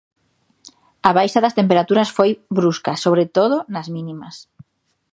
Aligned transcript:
A 1.09 1.11
baixa 1.17 1.39
das 1.43 1.57
temperaturas 1.59 2.09
foi 2.17 2.29
brusca, 2.57 2.93
sobre 3.03 3.25
todo, 3.37 3.55
nas 3.73 3.87
mínimas. 3.95 4.35